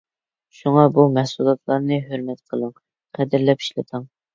شۇڭا 0.59 0.85
بۇ 0.95 1.05
مەھسۇلاتلارنى 1.19 2.03
ھۆرمەت 2.09 2.45
قىلىڭ، 2.49 2.77
قەدىرلەپ 3.21 3.67
ئىشلىتىڭ! 3.69 4.15